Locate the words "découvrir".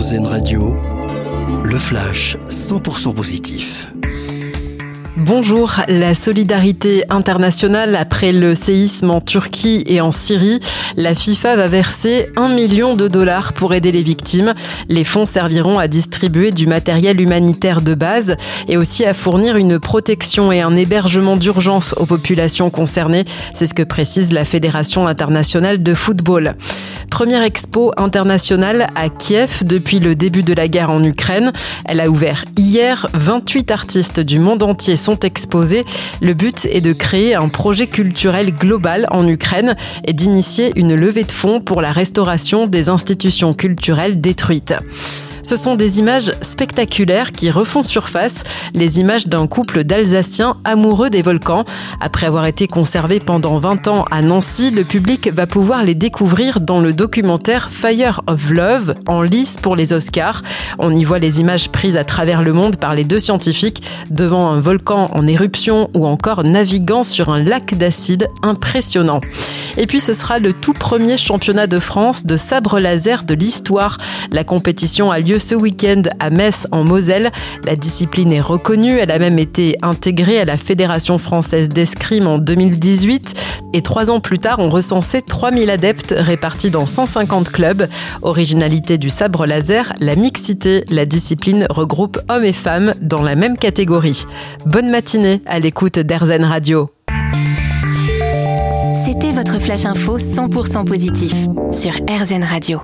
55.94-56.60